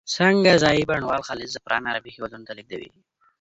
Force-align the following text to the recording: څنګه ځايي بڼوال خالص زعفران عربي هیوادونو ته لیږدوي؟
څنګه 0.15 0.51
ځايي 0.63 0.83
بڼوال 0.89 1.21
خالص 1.27 1.49
زعفران 1.53 1.83
عربي 1.89 2.11
هیوادونو 2.15 2.47
ته 2.47 2.53
لیږدوي؟ 2.57 2.89